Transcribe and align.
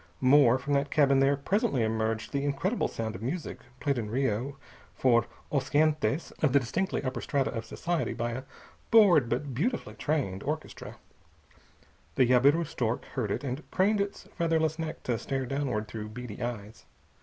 More, 0.19 0.57
from 0.57 0.73
that 0.73 0.89
cabin 0.89 1.19
there 1.19 1.37
presently 1.37 1.83
emerged 1.83 2.31
the 2.33 2.43
incredible 2.43 2.87
sound 2.87 3.13
of 3.15 3.21
music, 3.21 3.59
played 3.79 3.99
in 3.99 4.09
Rio 4.09 4.57
for 4.95 5.27
os 5.51 5.69
gentes 5.69 6.31
of 6.41 6.53
the 6.53 6.59
distinctly 6.59 7.03
upper 7.03 7.21
strata 7.21 7.51
of 7.51 7.65
society 7.65 8.13
by 8.15 8.31
a 8.31 8.43
bored 8.89 9.29
but 9.29 9.53
beautifully 9.53 9.93
trained 9.93 10.41
orchestra. 10.41 10.95
The 12.15 12.25
jabiru 12.25 12.65
stork 12.65 13.05
heard 13.13 13.29
it, 13.29 13.43
and 13.43 13.61
craned 13.69 14.01
its 14.01 14.23
featherless 14.35 14.79
neck 14.79 15.03
to 15.03 15.19
stare 15.19 15.45
downward 15.45 15.87
through 15.87 16.09
beady 16.09 16.41
eyes. 16.41 16.87